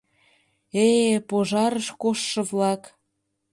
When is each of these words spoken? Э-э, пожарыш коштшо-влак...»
Э-э, 0.85 1.15
пожарыш 1.29 1.87
коштшо-влак...» 2.01 2.81